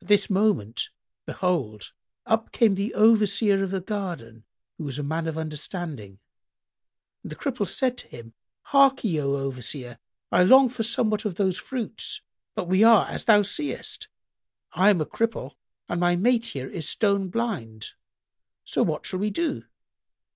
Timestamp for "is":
16.68-16.88